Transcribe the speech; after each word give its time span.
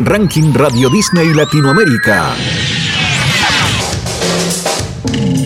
Ranking 0.00 0.52
Radio 0.54 0.88
Disney 0.90 1.34
Latinoamérica. 1.34 2.34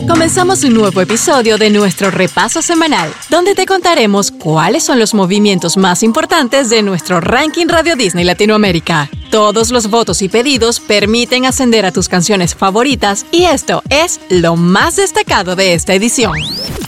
Comenzamos 0.06 0.62
un 0.64 0.74
nuevo 0.74 1.00
episodio 1.00 1.56
de 1.56 1.70
nuestro 1.70 2.10
repaso 2.10 2.60
semanal, 2.60 3.10
donde 3.30 3.54
te 3.54 3.64
contaremos 3.64 4.30
cuáles 4.30 4.84
son 4.84 4.98
los 4.98 5.14
movimientos 5.14 5.78
más 5.78 6.02
importantes 6.02 6.68
de 6.68 6.82
nuestro 6.82 7.20
ranking 7.20 7.66
Radio 7.66 7.96
Disney 7.96 8.24
Latinoamérica. 8.24 9.08
Todos 9.30 9.70
los 9.70 9.88
votos 9.88 10.20
y 10.20 10.28
pedidos 10.28 10.80
permiten 10.80 11.46
ascender 11.46 11.86
a 11.86 11.92
tus 11.92 12.08
canciones 12.10 12.54
favoritas 12.54 13.24
y 13.32 13.44
esto 13.44 13.82
es 13.88 14.20
lo 14.28 14.56
más 14.56 14.96
destacado 14.96 15.56
de 15.56 15.72
esta 15.72 15.94
edición. 15.94 16.34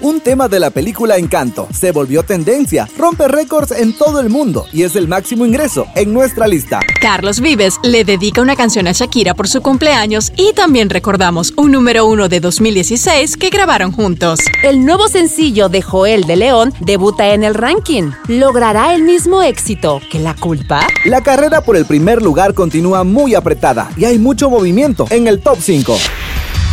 Un 0.05 0.21
tema 0.21 0.49
de 0.49 0.61
la 0.61 0.69
película 0.69 1.17
Encanto 1.17 1.67
se 1.73 1.91
volvió 1.91 2.25
tendencia, 2.25 2.87
rompe 2.99 3.27
récords 3.27 3.71
en 3.71 3.97
todo 3.97 4.21
el 4.21 4.29
mundo 4.29 4.67
y 4.71 4.83
es 4.83 4.97
el 4.97 5.09
máximo 5.09 5.47
ingreso 5.47 5.87
en 5.95 6.13
nuestra 6.13 6.47
lista. 6.47 6.81
Carlos 7.01 7.41
Vives 7.41 7.79
le 7.83 8.05
dedica 8.05 8.43
una 8.43 8.55
canción 8.55 8.87
a 8.87 8.93
Shakira 8.93 9.33
por 9.33 9.49
su 9.49 9.63
cumpleaños 9.63 10.31
y 10.37 10.53
también 10.53 10.91
recordamos 10.91 11.55
un 11.57 11.73
número 11.73 12.05
uno 12.05 12.29
de 12.29 12.41
2016 12.41 13.39
que 13.39 13.49
grabaron 13.49 13.93
juntos. 13.93 14.41
El 14.63 14.85
nuevo 14.85 15.09
sencillo 15.09 15.71
de 15.71 15.81
Joel 15.81 16.25
de 16.25 16.37
León 16.37 16.75
debuta 16.81 17.33
en 17.33 17.43
el 17.43 17.55
ranking. 17.55 18.11
¿Logrará 18.29 18.95
el 18.95 19.05
mismo 19.05 19.41
éxito 19.41 20.03
que 20.11 20.19
la 20.19 20.35
culpa? 20.37 20.87
La 21.07 21.23
carrera 21.23 21.63
por 21.63 21.79
el 21.79 21.87
primer 21.87 22.21
lugar 22.21 22.53
continúa 22.53 23.05
muy 23.05 23.35
apretada 23.35 23.91
y 23.97 24.05
hay 24.05 24.19
mucho 24.19 24.51
movimiento 24.51 25.07
en 25.09 25.29
el 25.29 25.41
top 25.41 25.57
5. 25.63 25.97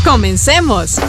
¡Comencemos! 0.04 1.00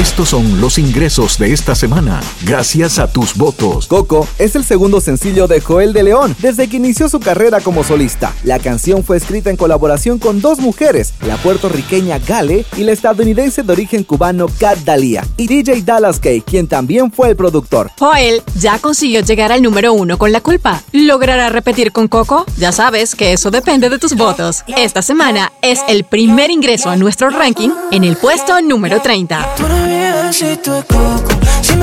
Estos 0.00 0.30
son 0.30 0.60
los 0.60 0.76
ingresos 0.78 1.38
de 1.38 1.52
esta 1.52 1.76
semana, 1.76 2.20
gracias 2.42 2.98
a 2.98 3.12
tus 3.12 3.36
votos. 3.36 3.86
Coco 3.86 4.26
es 4.40 4.56
el 4.56 4.64
segundo 4.64 5.00
sencillo 5.00 5.46
de 5.46 5.60
Joel 5.60 5.92
de 5.92 6.02
León 6.02 6.34
desde 6.40 6.68
que 6.68 6.78
inició 6.78 7.08
su 7.08 7.20
carrera 7.20 7.60
como 7.60 7.84
solista. 7.84 8.34
La 8.42 8.58
canción 8.58 9.04
fue 9.04 9.16
escrita 9.16 9.50
en 9.50 9.56
colaboración 9.56 10.18
con 10.18 10.40
dos 10.40 10.58
mujeres, 10.58 11.14
la 11.24 11.36
puertorriqueña 11.36 12.18
Gale 12.18 12.66
y 12.76 12.82
la 12.82 12.90
estadounidense 12.90 13.62
de 13.62 13.72
origen 13.72 14.02
cubano 14.02 14.48
Kat 14.58 14.78
Dalia, 14.80 15.24
y 15.36 15.46
DJ 15.46 15.82
Dallas 15.82 16.18
Kay, 16.18 16.40
quien 16.40 16.66
también 16.66 17.12
fue 17.12 17.28
el 17.28 17.36
productor. 17.36 17.92
Joel 17.96 18.42
ya 18.58 18.80
consiguió 18.80 19.20
llegar 19.20 19.52
al 19.52 19.62
número 19.62 19.92
uno 19.92 20.18
con 20.18 20.32
la 20.32 20.40
culpa. 20.40 20.82
¿Logrará 20.90 21.50
repetir 21.50 21.92
con 21.92 22.08
Coco? 22.08 22.44
Ya 22.58 22.72
sabes 22.72 23.14
que 23.14 23.32
eso 23.32 23.52
depende 23.52 23.88
de 23.88 24.00
tus 24.00 24.16
votos. 24.16 24.64
Esta 24.76 25.02
semana 25.02 25.52
es 25.62 25.78
el 25.88 26.02
primer 26.02 26.50
ingreso 26.50 26.90
a 26.90 26.96
nuestro 26.96 27.30
ranking 27.30 27.70
en 27.92 28.02
el 28.02 28.16
puesto 28.16 28.60
número 28.60 29.00
30 29.00 29.83
besito 29.86 30.74
de 30.74 30.82
coco. 30.84 31.30
Si 31.62 31.76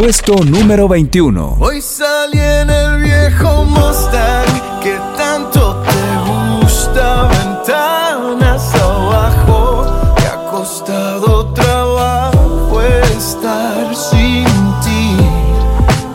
Puesto 0.00 0.34
número 0.46 0.88
21. 0.88 1.58
Hoy 1.60 1.82
salí 1.82 2.40
en 2.40 2.70
el 2.70 3.02
viejo 3.02 3.66
Mustang 3.66 4.80
que 4.82 4.98
tanto 5.18 5.82
te 5.82 6.62
gusta, 6.62 7.28
ventanas 7.28 8.74
abajo. 8.76 9.84
Me 10.16 10.26
ha 10.26 10.50
costado 10.50 11.52
trabajo 11.52 12.80
estar 12.80 13.94
sin 13.94 14.46
ti. 14.80 15.18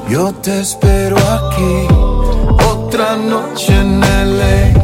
Yo 0.10 0.34
te 0.34 0.62
espero 0.62 1.18
aquí, 1.18 1.88
otra 2.68 3.16
noche 3.18 3.72
en 3.72 4.02
LA, 4.02 4.75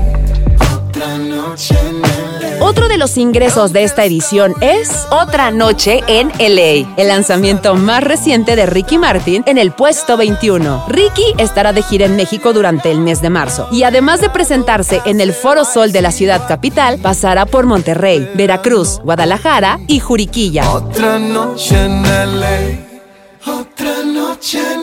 Otro 2.71 2.87
de 2.87 2.97
los 2.97 3.17
ingresos 3.17 3.73
de 3.73 3.83
esta 3.83 4.05
edición 4.05 4.53
es 4.61 5.05
Otra 5.11 5.51
Noche 5.51 5.99
en 6.07 6.29
LA, 6.39 6.95
el 6.95 7.09
lanzamiento 7.09 7.75
más 7.75 8.01
reciente 8.01 8.55
de 8.55 8.65
Ricky 8.65 8.97
Martin 8.97 9.43
en 9.45 9.57
el 9.57 9.73
puesto 9.73 10.15
21. 10.15 10.85
Ricky 10.87 11.33
estará 11.37 11.73
de 11.73 11.81
gira 11.83 12.05
en 12.05 12.15
México 12.15 12.53
durante 12.53 12.89
el 12.89 13.01
mes 13.01 13.21
de 13.21 13.29
marzo 13.29 13.67
y 13.73 13.83
además 13.83 14.21
de 14.21 14.29
presentarse 14.29 15.01
en 15.03 15.19
el 15.19 15.33
Foro 15.33 15.65
Sol 15.65 15.91
de 15.91 16.01
la 16.01 16.11
ciudad 16.11 16.47
capital, 16.47 16.97
pasará 16.99 17.45
por 17.45 17.65
Monterrey, 17.65 18.31
Veracruz, 18.35 19.01
Guadalajara 19.03 19.77
y 19.87 19.99
Juriquilla. 19.99 20.71
Otra 20.71 21.19
noche 21.19 21.75
en 21.75 22.03
LA, 22.03 23.51
otra 23.53 24.01
noche 24.05 24.59
en. 24.59 24.80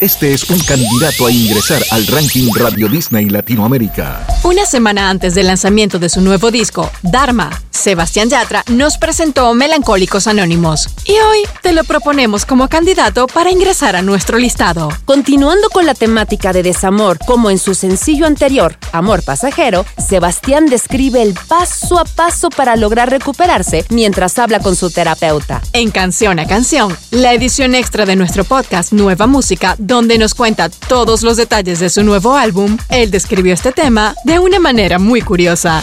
Este 0.00 0.32
es 0.32 0.48
un 0.48 0.58
candidato 0.60 1.26
a 1.26 1.30
ingresar 1.30 1.82
al 1.90 2.06
ranking 2.06 2.50
Radio 2.54 2.88
Disney 2.88 3.28
Latinoamérica. 3.28 4.26
Una 4.44 4.64
semana 4.64 5.10
antes 5.10 5.34
del 5.34 5.48
lanzamiento 5.48 5.98
de 5.98 6.08
su 6.08 6.22
nuevo 6.22 6.50
disco, 6.50 6.90
Dharma, 7.02 7.50
Sebastián 7.80 8.28
Yatra 8.28 8.62
nos 8.68 8.98
presentó 8.98 9.54
Melancólicos 9.54 10.26
Anónimos 10.26 10.90
y 11.06 11.12
hoy 11.12 11.38
te 11.62 11.72
lo 11.72 11.82
proponemos 11.82 12.44
como 12.44 12.68
candidato 12.68 13.26
para 13.26 13.50
ingresar 13.50 13.96
a 13.96 14.02
nuestro 14.02 14.36
listado. 14.36 14.90
Continuando 15.06 15.70
con 15.70 15.86
la 15.86 15.94
temática 15.94 16.52
de 16.52 16.62
desamor, 16.62 17.18
como 17.26 17.48
en 17.50 17.56
su 17.56 17.74
sencillo 17.74 18.26
anterior, 18.26 18.76
Amor 18.92 19.22
Pasajero, 19.22 19.86
Sebastián 19.96 20.66
describe 20.66 21.22
el 21.22 21.32
paso 21.48 21.98
a 21.98 22.04
paso 22.04 22.50
para 22.50 22.76
lograr 22.76 23.08
recuperarse 23.08 23.86
mientras 23.88 24.38
habla 24.38 24.60
con 24.60 24.76
su 24.76 24.90
terapeuta. 24.90 25.62
En 25.72 25.90
Canción 25.90 26.38
a 26.38 26.46
Canción, 26.46 26.94
la 27.10 27.32
edición 27.32 27.74
extra 27.74 28.04
de 28.04 28.14
nuestro 28.14 28.44
podcast 28.44 28.92
Nueva 28.92 29.26
Música, 29.26 29.74
donde 29.78 30.18
nos 30.18 30.34
cuenta 30.34 30.68
todos 30.68 31.22
los 31.22 31.38
detalles 31.38 31.80
de 31.80 31.88
su 31.88 32.04
nuevo 32.04 32.36
álbum, 32.36 32.76
él 32.90 33.10
describió 33.10 33.54
este 33.54 33.72
tema 33.72 34.14
de 34.24 34.38
una 34.38 34.60
manera 34.60 34.98
muy 34.98 35.22
curiosa. 35.22 35.82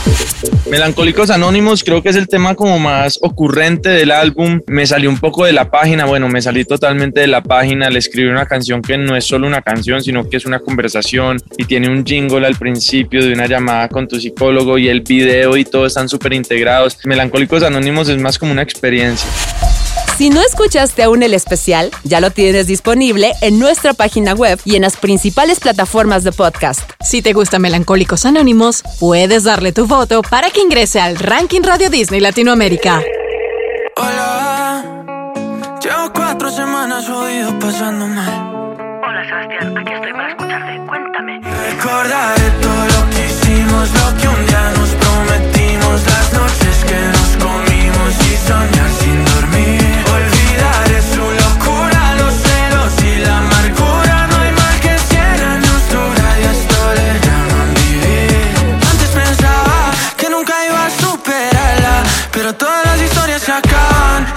Melancólicos 0.69 1.29
Anónimos 1.29 1.81
creo 1.81 2.03
que 2.03 2.09
es 2.09 2.17
el 2.17 2.27
tema 2.27 2.53
como 2.53 2.77
más 2.77 3.19
ocurrente 3.21 3.87
del 3.87 4.11
álbum. 4.11 4.61
Me 4.67 4.85
salí 4.85 5.07
un 5.07 5.17
poco 5.17 5.45
de 5.45 5.53
la 5.53 5.71
página, 5.71 6.05
bueno, 6.05 6.27
me 6.27 6.41
salí 6.41 6.65
totalmente 6.65 7.21
de 7.21 7.27
la 7.27 7.41
página. 7.41 7.89
Le 7.89 7.99
escribí 7.99 8.27
una 8.27 8.45
canción 8.45 8.81
que 8.81 8.97
no 8.97 9.15
es 9.15 9.25
solo 9.25 9.47
una 9.47 9.61
canción, 9.61 10.01
sino 10.01 10.29
que 10.29 10.35
es 10.35 10.45
una 10.45 10.59
conversación 10.59 11.37
y 11.57 11.63
tiene 11.63 11.89
un 11.89 12.05
jingle 12.05 12.45
al 12.45 12.55
principio 12.55 13.25
de 13.25 13.31
una 13.31 13.47
llamada 13.47 13.87
con 13.87 14.09
tu 14.09 14.19
psicólogo 14.19 14.77
y 14.77 14.89
el 14.89 15.01
video 15.01 15.55
y 15.55 15.63
todo 15.63 15.85
están 15.85 16.09
súper 16.09 16.33
integrados. 16.33 16.97
Melancólicos 17.05 17.63
Anónimos 17.63 18.09
es 18.09 18.19
más 18.21 18.37
como 18.37 18.51
una 18.51 18.61
experiencia. 18.61 19.29
Si 20.17 20.31
no 20.31 20.41
escuchaste 20.41 21.03
aún 21.03 21.21
el 21.21 21.35
especial, 21.35 21.91
ya 22.03 22.19
lo 22.19 22.31
tienes 22.31 22.65
disponible 22.65 23.33
en 23.41 23.59
nuestra 23.59 23.93
página 23.93 24.33
web 24.33 24.59
y 24.65 24.75
en 24.75 24.81
las 24.81 24.97
principales 24.97 25.59
plataformas 25.59 26.23
de 26.23 26.31
podcast. 26.31 26.81
Si 27.01 27.21
te 27.21 27.33
gusta 27.33 27.59
Melancólicos 27.59 28.25
Anónimos, 28.25 28.81
puedes 28.99 29.43
darle 29.43 29.73
tu 29.73 29.85
voto 29.85 30.23
para 30.23 30.49
que 30.49 30.61
ingrese 30.61 30.99
al 30.99 31.19
ranking 31.19 31.61
Radio 31.61 31.91
Disney 31.91 32.19
Latinoamérica. 32.19 32.99
Hola, 33.95 34.83
llevo 35.83 36.11
cuatro 36.11 36.49
semanas 36.49 37.07
jodido 37.07 37.59
pasando 37.59 38.07
mal. 38.07 38.73
Hola 39.07 39.23
Sebastián, 39.23 39.77
aquí 39.77 39.93
estoy 39.93 40.13
para 40.13 40.29
escucharte. 40.29 40.81
Cuéntame. 40.87 41.41
Recordaré 41.43 42.49
todo 42.59 42.85
lo 42.85 43.09
que 43.11 43.25
hicimos, 43.27 43.89
lo 43.93 44.17
que 44.17 44.27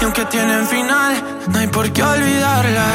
y 0.01 0.05
aunque 0.05 0.25
tienen 0.27 0.67
final, 0.67 1.23
no 1.49 1.59
hay 1.59 1.67
por 1.67 1.91
qué 1.93 2.03
olvidarla. 2.03 2.87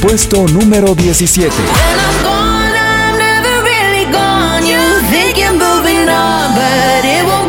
Puesto 0.00 0.46
número 0.48 0.94
17. 0.94 1.48
When 1.48 1.64
I'm 1.64 2.22
gone, 2.22 2.74
I'm 2.76 3.18
never 3.18 3.62
really 3.62 4.04
gone. 4.12 4.66
You 4.66 5.00
think 5.10 5.38
you're 5.38 5.52
moving 5.52 6.08
on, 6.08 6.54
but 6.54 7.04
it 7.04 7.24
won't 7.24 7.41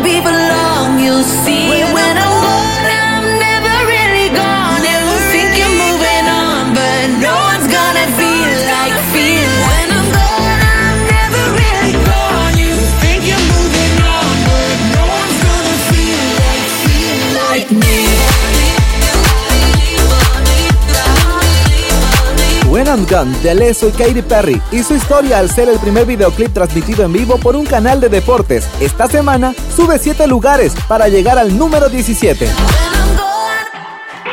Handgun 23.03 23.43
de 23.43 23.55
Leso 23.55 23.89
y 23.89 23.91
Katy 23.91 24.21
Perry 24.21 24.61
hizo 24.71 24.95
historia 24.95 25.39
al 25.39 25.49
ser 25.49 25.69
el 25.69 25.79
primer 25.79 26.05
videoclip 26.05 26.53
transmitido 26.53 27.03
en 27.03 27.13
vivo 27.13 27.37
por 27.37 27.55
un 27.55 27.65
canal 27.65 27.99
de 27.99 28.09
deportes. 28.09 28.67
Esta 28.79 29.07
semana 29.07 29.53
sube 29.75 29.99
7 29.99 30.27
lugares 30.27 30.73
para 30.87 31.07
llegar 31.07 31.37
al 31.37 31.57
número 31.57 31.89
17. 31.89 32.47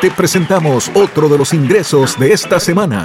Te 0.01 0.11
presentamos 0.11 0.89
otro 0.95 1.29
de 1.29 1.37
los 1.37 1.53
ingresos 1.53 2.17
de 2.17 2.33
esta 2.33 2.59
semana. 2.59 3.03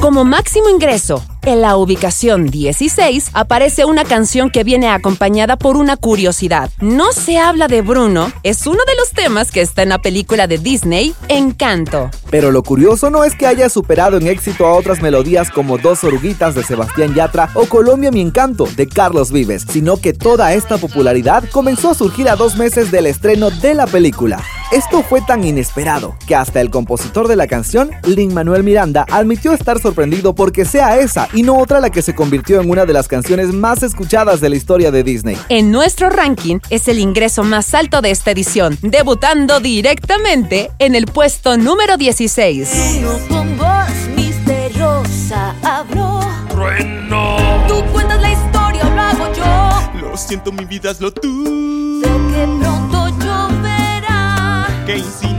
Como 0.00 0.24
máximo 0.24 0.68
ingreso, 0.68 1.24
en 1.44 1.60
la 1.60 1.76
ubicación 1.76 2.50
16 2.50 3.30
aparece 3.32 3.84
una 3.84 4.04
canción 4.04 4.50
que 4.50 4.64
viene 4.64 4.88
acompañada 4.88 5.56
por 5.56 5.76
una 5.76 5.96
curiosidad. 5.96 6.70
No 6.80 7.12
se 7.12 7.38
habla 7.38 7.68
de 7.68 7.82
Bruno, 7.82 8.32
es 8.42 8.66
uno 8.66 8.80
de 8.86 8.94
los 8.96 9.10
temas 9.10 9.50
que 9.50 9.60
está 9.60 9.82
en 9.82 9.90
la 9.90 9.98
película 9.98 10.46
de 10.46 10.58
Disney, 10.58 11.14
Encanto. 11.28 12.10
Pero 12.30 12.50
lo 12.50 12.62
curioso 12.62 13.10
no 13.10 13.24
es 13.24 13.34
que 13.34 13.46
haya 13.46 13.68
superado 13.68 14.16
en 14.16 14.26
éxito 14.26 14.66
a 14.66 14.74
otras 14.74 15.02
melodías 15.02 15.50
como 15.50 15.78
Dos 15.78 16.04
oruguitas 16.04 16.54
de 16.54 16.62
Sebastián 16.62 17.14
Yatra 17.14 17.50
o 17.54 17.66
Colombia 17.66 18.10
mi 18.10 18.20
encanto 18.20 18.66
de 18.76 18.86
Carlos 18.86 19.32
Vives, 19.32 19.66
sino 19.70 19.96
que 19.96 20.12
toda 20.12 20.52
esta 20.54 20.78
popularidad 20.78 21.44
comenzó 21.50 21.90
a 21.90 21.94
surgir 21.94 22.28
a 22.28 22.36
dos 22.36 22.56
meses 22.56 22.90
del 22.90 23.06
estreno 23.06 23.50
de 23.50 23.74
la 23.74 23.86
película. 23.86 24.42
Esto 24.70 25.02
fue 25.02 25.20
tan 25.20 25.42
inesperado 25.42 26.14
que 26.28 26.36
hasta 26.36 26.60
el 26.60 26.70
compositor 26.70 27.26
de 27.26 27.34
la 27.34 27.48
canción, 27.48 27.90
Lin 28.04 28.32
Manuel 28.32 28.62
Miranda, 28.62 29.04
admitió 29.10 29.52
estar 29.52 29.80
sorprendido 29.80 30.32
porque 30.32 30.64
sea 30.64 30.96
esa 31.00 31.28
y 31.32 31.42
no 31.42 31.58
otra 31.58 31.80
la 31.80 31.90
que 31.90 32.02
se 32.02 32.14
convirtió 32.14 32.60
en 32.60 32.70
una 32.70 32.86
de 32.86 32.92
las 32.92 33.08
canciones 33.08 33.52
más 33.52 33.82
escuchadas 33.82 34.40
de 34.40 34.48
la 34.48 34.54
historia 34.54 34.92
de 34.92 35.02
Disney. 35.02 35.36
En 35.48 35.72
nuestro 35.72 36.08
ranking 36.08 36.60
es 36.70 36.86
el 36.86 37.00
ingreso 37.00 37.42
más 37.42 37.74
alto 37.74 38.00
de 38.00 38.12
esta 38.12 38.30
edición, 38.30 38.78
debutando 38.80 39.58
directamente 39.58 40.70
en 40.78 40.94
el 40.94 41.06
puesto 41.06 41.56
número 41.56 41.96
16. 41.96 42.70
Con 43.28 43.58
voz 43.58 43.90
misteriosa 44.14 45.56
habló. 45.64 46.20
Trueno. 46.48 47.38
Tú 47.66 47.82
cuentas 47.92 48.20
la 48.20 48.30
historia, 48.30 48.84
lo 48.84 49.00
hago 49.00 49.32
yo. 49.34 50.00
Lo 50.10 50.16
siento, 50.16 50.52
mi 50.52 50.64
vida 50.64 50.92
es 50.92 51.00
lo 51.00 51.12
tú. 51.12 52.00
Sé 52.04 52.08
que 52.08 52.46
pronto. 52.60 52.89
Que 54.90 54.96
insinuaba. 54.96 55.29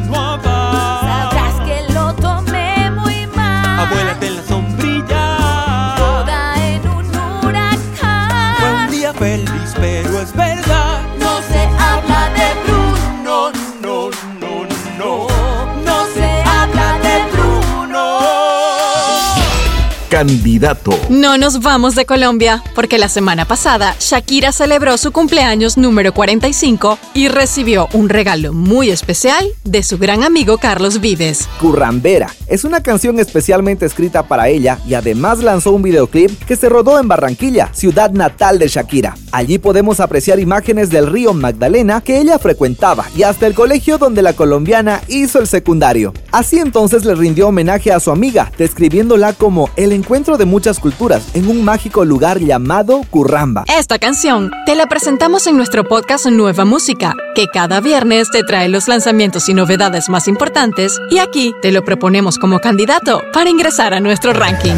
Candidato. 20.22 20.92
No 21.10 21.36
nos 21.40 21.62
vamos 21.62 21.96
de 21.96 22.06
Colombia, 22.06 22.62
porque 22.76 23.00
la 23.00 23.10
semana 23.10 23.46
pasada 23.46 23.96
Shakira 24.00 24.52
celebró 24.52 25.00
su 25.00 25.12
cumpleaños 25.12 25.78
número 25.78 26.14
45 26.14 27.00
y 27.16 27.28
recibió 27.28 27.88
un 27.94 28.08
regalo 28.08 28.54
muy 28.54 28.92
especial 28.92 29.44
de 29.64 29.82
su 29.82 29.98
gran 29.98 30.22
amigo 30.22 30.60
Carlos 30.60 31.02
Vives. 31.02 31.50
Currambera 31.60 32.30
es 32.51 32.65
una 32.65 32.83
canción 32.83 33.18
especialmente 33.18 33.86
escrita 33.86 34.24
para 34.24 34.50
ella 34.50 34.77
y 34.86 34.94
además 34.94 35.39
lanzó 35.39 35.71
un 35.71 35.81
videoclip 35.81 36.31
que 36.44 36.57
se 36.57 36.68
rodó 36.68 37.00
en 37.00 37.07
Barranquilla, 37.07 37.69
ciudad 37.71 38.12
natal 38.12 38.59
de 38.59 38.68
Shakira. 38.68 39.15
Allí 39.31 39.57
podemos 39.57 40.01
apreciar 40.01 40.38
imágenes 40.38 40.89
del 40.89 41.07
río 41.07 41.33
Magdalena 41.33 42.01
que 42.01 42.19
ella 42.19 42.38
frecuentaba 42.39 43.06
y 43.15 43.24
hasta 43.24 43.48
el 43.48 43.53
colegio 43.53 43.98
donde 43.98 44.21
la 44.21 44.33
colombiana 44.33 45.00
hizo 45.07 45.39
el 45.39 45.48
secundario. 45.48 46.13
Así 46.33 46.59
entonces 46.59 47.06
le 47.06 47.15
rindió 47.15 47.48
homenaje 47.48 47.94
a 47.94 48.01
su 48.01 48.12
amiga, 48.12 48.51
describiéndola 48.57 49.31
como 49.31 49.69
el 49.77 49.94
encuentro 49.94 50.38
de 50.38 50.44
muchas 50.44 50.80
culturas 50.80 51.24
en 51.33 51.48
un 51.48 51.63
mágico 51.63 52.03
lugar 52.03 52.39
llamado 52.39 53.01
Curramba. 53.09 53.63
Esta 53.80 53.98
canción 53.98 54.51
te 54.65 54.75
la 54.75 54.88
presentamos 54.88 55.48
en 55.48 55.56
nuestro 55.56 55.86
podcast 55.86 56.25
Nueva 56.25 56.65
Música, 56.65 57.15
que 57.33 57.48
cada 57.48 57.80
viernes 57.80 58.30
te 58.30 58.44
trae 58.44 58.68
los 58.68 58.89
lanzamientos 58.89 59.48
y 59.48 59.53
novedades 59.53 60.09
más 60.09 60.27
importantes 60.27 61.00
y 61.09 61.19
aquí 61.19 61.53
te 61.62 61.71
lo 61.71 61.86
proponemos 61.86 62.38
como 62.42 62.60
candidato 62.60 63.24
para 63.32 63.50
ingresar 63.50 63.94
a 63.94 64.02
nuestro 64.02 64.34
ranking. 64.34 64.76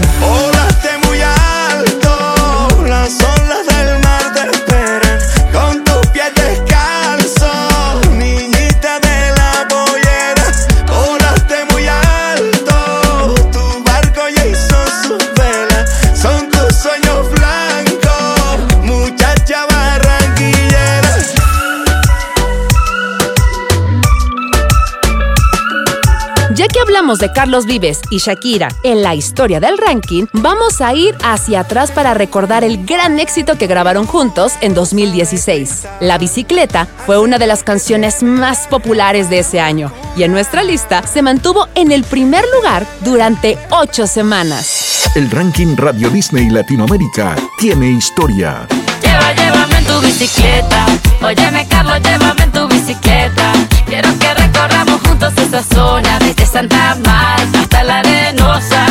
Ya 26.64 26.70
que 26.70 26.80
hablamos 26.80 27.20
de 27.20 27.30
Carlos 27.30 27.66
Vives 27.66 28.00
y 28.10 28.20
Shakira 28.20 28.70
en 28.84 29.02
la 29.02 29.16
historia 29.16 29.60
del 29.60 29.78
ranking, 29.78 30.28
vamos 30.32 30.80
a 30.80 30.94
ir 30.94 31.14
hacia 31.22 31.60
atrás 31.60 31.92
para 31.92 32.14
recordar 32.14 32.64
el 32.64 32.86
gran 32.86 33.20
éxito 33.20 33.58
que 33.58 33.68
grabaron 33.68 34.08
juntos 34.08 34.54
en 34.62 34.74
2016. 34.74 35.86
La 36.00 36.18
bicicleta 36.18 36.88
fue 37.06 37.20
una 37.20 37.38
de 37.38 37.48
las 37.48 37.64
canciones 37.64 38.24
más 38.24 38.68
populares 38.68 39.30
de 39.30 39.40
ese 39.40 39.60
año 39.60 39.92
y 40.16 40.24
en 40.24 40.32
nuestra 40.32 40.64
lista 40.64 41.06
se 41.06 41.22
mantuvo 41.22 41.68
en 41.76 41.92
el 41.92 42.06
primer 42.06 42.46
lugar 42.56 42.88
durante 43.02 43.58
ocho 43.70 44.08
semanas. 44.08 45.12
El 45.16 45.30
ranking 45.32 45.76
Radio 45.76 46.10
Disney 46.12 46.50
Latinoamérica 46.50 47.36
tiene 47.60 47.90
historia. 47.90 48.70
Lleva, 49.02 49.34
llévame 49.34 49.80
en 49.80 49.86
tu 49.86 50.00
bicicleta. 50.00 50.86
Óyeme, 51.22 51.68
Carlos, 51.68 52.00
llévame 52.02 52.44
en 52.44 52.52
tu 52.54 52.66
bicicleta. 52.70 53.52
Quiero 53.86 54.18
que 54.18 54.34
recorramos 54.34 55.02
juntos 55.02 55.13
esa 55.28 55.64
zona, 55.64 56.20
desde 56.20 56.46
Santa 56.46 56.98
Marta 57.06 57.62
hasta 57.62 57.84
la 57.84 58.00
arenosa. 58.00 58.86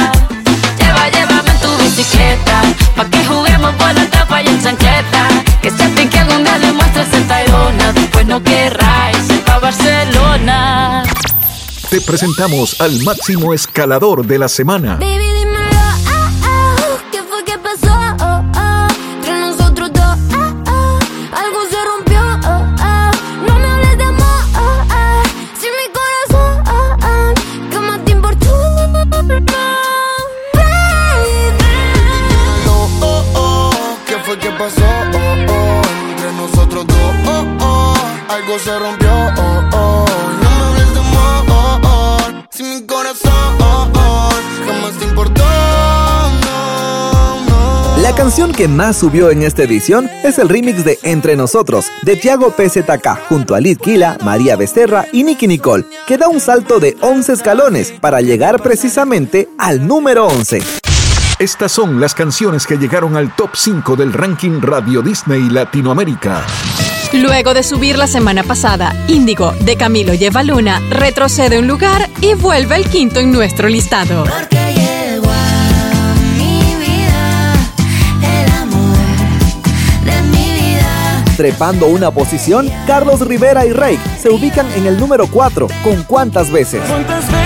Lleva, 0.78 1.08
llévame 1.10 1.50
en 1.50 1.60
tu 1.60 1.76
bicicleta. 1.82 2.62
Pa' 2.96 3.04
que 3.10 3.24
juguemos 3.24 3.74
por 3.74 3.92
la 3.94 4.06
tapa 4.06 4.42
y 4.42 4.48
en 4.48 4.62
chancleta. 4.62 5.28
Que 5.60 5.70
se 5.70 6.08
que 6.08 6.18
algún 6.18 6.44
día 6.44 6.58
le 6.58 6.72
muestres 6.72 7.12
en 7.12 7.28
Tayrona. 7.28 7.92
Después 7.92 8.26
no 8.26 8.42
querráis 8.42 9.28
ir 9.28 9.44
pa' 9.44 9.58
Barcelona. 9.58 11.02
Te 11.90 12.00
presentamos 12.00 12.80
al 12.80 13.02
máximo 13.02 13.52
escalador 13.52 14.26
de 14.26 14.38
la 14.38 14.48
semana. 14.48 14.96
Baby, 14.96 15.31
La 48.00 48.14
canción 48.14 48.52
que 48.52 48.68
más 48.68 48.96
subió 48.96 49.30
en 49.30 49.42
esta 49.42 49.64
edición 49.64 50.08
es 50.22 50.38
el 50.38 50.48
remix 50.48 50.84
de 50.84 50.98
Entre 51.02 51.34
Nosotros 51.34 51.86
de 52.02 52.14
Tiago 52.14 52.52
PZK 52.52 53.28
junto 53.28 53.56
a 53.56 53.60
Lid 53.60 53.78
Kila, 53.78 54.18
María 54.22 54.54
Becerra 54.54 55.06
y 55.12 55.24
Nicky 55.24 55.48
Nicole, 55.48 55.84
que 56.06 56.18
da 56.18 56.28
un 56.28 56.38
salto 56.38 56.78
de 56.78 56.96
11 57.00 57.32
escalones 57.32 57.92
para 58.00 58.20
llegar 58.20 58.62
precisamente 58.62 59.48
al 59.58 59.86
número 59.88 60.26
11. 60.26 60.81
Estas 61.42 61.72
son 61.72 62.00
las 62.00 62.14
canciones 62.14 62.68
que 62.68 62.76
llegaron 62.76 63.16
al 63.16 63.34
top 63.34 63.56
5 63.56 63.96
del 63.96 64.12
ranking 64.12 64.60
Radio 64.60 65.02
Disney 65.02 65.50
Latinoamérica. 65.50 66.46
Luego 67.14 67.52
de 67.52 67.64
subir 67.64 67.98
la 67.98 68.06
semana 68.06 68.44
pasada, 68.44 68.94
Índigo 69.08 69.52
de 69.58 69.76
Camilo 69.76 70.14
Lleva 70.14 70.44
Luna 70.44 70.80
retrocede 70.88 71.58
un 71.58 71.66
lugar 71.66 72.08
y 72.20 72.34
vuelve 72.34 72.76
al 72.76 72.84
quinto 72.84 73.18
en 73.18 73.32
nuestro 73.32 73.68
listado. 73.68 74.22
Porque 74.22 74.56
llegó 74.72 75.28
a 75.28 76.14
mi 76.38 76.76
vida 76.76 77.54
el 78.22 78.52
amor 78.52 78.96
de 80.04 80.22
mi 80.22 80.76
vida. 80.76 81.24
Trepando 81.36 81.86
una 81.86 82.12
posición, 82.12 82.70
Carlos 82.86 83.18
Rivera 83.18 83.66
y 83.66 83.72
Rake 83.72 83.98
se 84.20 84.30
ubican 84.30 84.70
en 84.76 84.86
el 84.86 84.96
número 84.96 85.26
4 85.26 85.66
con 85.82 86.04
cuántas 86.04 86.52
veces. 86.52 86.82
¿Cuántas 86.86 87.26
veces 87.26 87.41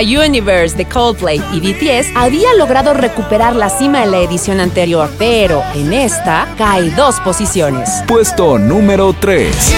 My 0.00 0.16
Universe 0.16 0.78
de 0.78 0.86
Coldplay 0.86 1.42
y 1.52 1.60
BTS 1.60 2.16
había 2.16 2.54
logrado 2.54 2.94
recuperar 2.94 3.54
la 3.54 3.68
cima 3.68 4.02
en 4.02 4.12
la 4.12 4.20
edición 4.20 4.58
anterior, 4.58 5.10
pero 5.18 5.62
en 5.74 5.92
esta 5.92 6.48
cae 6.56 6.90
dos 6.92 7.20
posiciones. 7.20 7.90
Puesto 8.06 8.58
número 8.58 9.12
3. 9.12 9.74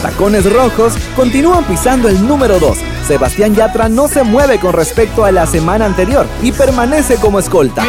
tacones 0.00 0.50
rojos 0.52 0.94
continúan 1.16 1.64
pisando 1.64 2.08
el 2.08 2.24
número 2.24 2.60
2. 2.60 2.78
Sebastián 3.08 3.56
Yatra 3.56 3.88
no 3.88 4.06
se 4.06 4.22
mueve 4.22 4.60
con 4.60 4.72
respecto 4.72 5.24
a 5.24 5.32
la 5.32 5.44
semana 5.44 5.86
anterior 5.86 6.24
y 6.40 6.52
permanece 6.52 7.16
como 7.16 7.40
escolta 7.40 7.84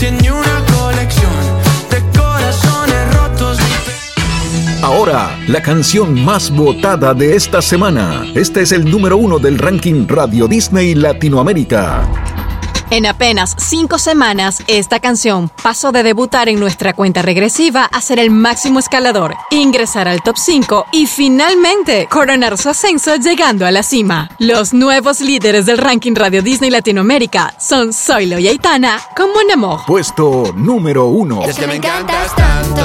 tiene 0.00 0.32
una 0.32 0.64
colección 0.78 1.30
de 1.90 2.18
corazones 2.18 3.14
rotos. 3.14 3.58
Ahora, 4.82 5.38
la 5.46 5.60
canción 5.60 6.24
más 6.24 6.50
votada 6.50 7.12
de 7.12 7.36
esta 7.36 7.60
semana. 7.60 8.24
Este 8.34 8.62
es 8.62 8.72
el 8.72 8.90
número 8.90 9.18
uno 9.18 9.38
del 9.38 9.58
ranking 9.58 10.06
Radio 10.08 10.48
Disney 10.48 10.94
Latinoamérica. 10.94 12.29
En 12.90 13.06
apenas 13.06 13.54
cinco 13.56 13.98
semanas, 13.98 14.64
esta 14.66 14.98
canción 14.98 15.48
pasó 15.62 15.92
de 15.92 16.02
debutar 16.02 16.48
en 16.48 16.58
nuestra 16.58 16.92
cuenta 16.92 17.22
regresiva 17.22 17.84
a 17.84 18.00
ser 18.00 18.18
el 18.18 18.30
máximo 18.30 18.80
escalador, 18.80 19.36
ingresar 19.50 20.08
al 20.08 20.22
top 20.22 20.36
5 20.36 20.86
y 20.90 21.06
finalmente 21.06 22.08
coronar 22.10 22.58
su 22.58 22.68
ascenso 22.68 23.14
llegando 23.14 23.64
a 23.64 23.70
la 23.70 23.84
cima. 23.84 24.28
Los 24.40 24.72
nuevos 24.72 25.20
líderes 25.20 25.66
del 25.66 25.78
ranking 25.78 26.16
Radio 26.16 26.42
Disney 26.42 26.68
Latinoamérica 26.68 27.54
son 27.60 27.92
Zoilo 27.92 28.40
y 28.40 28.48
Aitana 28.48 29.00
con 29.16 29.28
Mon 29.28 29.48
Amour. 29.52 29.82
Puesto 29.86 30.52
número 30.56 31.06
uno. 31.06 31.44
Es 31.44 31.56
que 31.56 31.68
me 31.68 31.76
encantas 31.76 32.34
tanto, 32.34 32.79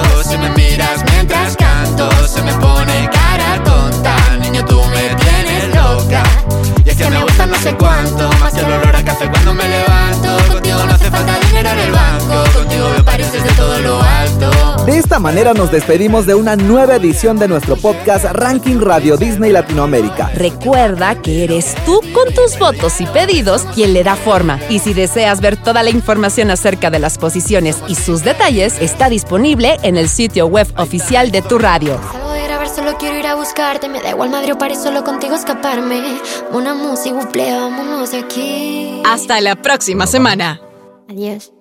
esta 15.15 15.23
manera 15.23 15.53
nos 15.53 15.71
despedimos 15.71 16.25
de 16.25 16.35
una 16.35 16.57
nueva 16.57 16.97
edición 16.97 17.39
de 17.39 17.47
nuestro 17.47 17.77
podcast 17.77 18.25
Ranking 18.25 18.81
Radio 18.81 19.15
Disney 19.15 19.49
Latinoamérica. 19.49 20.29
Recuerda 20.35 21.21
que 21.21 21.45
eres 21.45 21.73
tú 21.85 22.01
con 22.13 22.33
tus 22.33 22.59
votos 22.59 22.99
y 22.99 23.05
pedidos 23.05 23.61
quien 23.73 23.93
le 23.93 24.03
da 24.03 24.17
forma. 24.17 24.59
Y 24.69 24.79
si 24.79 24.93
deseas 24.93 25.39
ver 25.39 25.55
toda 25.55 25.83
la 25.83 25.89
información 25.89 26.51
acerca 26.51 26.89
de 26.89 26.99
las 26.99 27.17
posiciones 27.17 27.77
y 27.87 27.95
sus 27.95 28.25
detalles, 28.25 28.75
está 28.81 29.07
disponible 29.07 29.77
en 29.83 29.95
el 29.95 30.09
sitio 30.09 30.47
web 30.47 30.67
oficial 30.75 31.31
de 31.31 31.41
tu 31.41 31.59
radio. 31.59 31.97
Salgo 32.11 32.31
de 32.31 32.43
grabar, 32.43 32.67
solo 32.67 32.97
quiero 32.97 33.17
ir 33.17 33.27
a 33.27 33.35
buscarte. 33.35 33.87
Me 33.87 34.01
da 34.01 34.09
igual 34.09 34.31
madre 34.31 34.51
o 34.51 34.57
paré 34.57 34.75
solo 34.75 35.05
contigo 35.05 35.33
escaparme. 35.33 36.19
Una 36.51 36.73
música, 36.73 37.15
vámonos 37.31 38.11
de 38.11 38.19
aquí. 38.19 39.01
Hasta 39.05 39.39
la 39.39 39.55
próxima 39.55 40.07
semana. 40.07 40.59
Adiós. 41.07 41.54